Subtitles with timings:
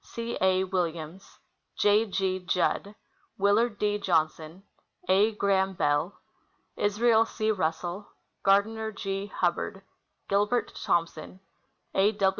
[0.03, 0.35] C.
[0.41, 0.63] A.
[0.63, 1.37] Williams.
[1.77, 2.07] J.
[2.07, 2.39] G.
[2.39, 2.95] Judd.
[3.37, 3.99] Willard D.
[3.99, 4.63] Johnson.
[5.07, 5.31] A.
[5.33, 6.19] Graham Bell.
[6.75, 7.51] Israel C.
[7.51, 8.07] Russell.
[8.41, 9.27] Gardiner G.
[9.27, 9.83] Hubbard.
[10.27, 11.39] Gilbert Thompson.
[11.93, 12.17] A.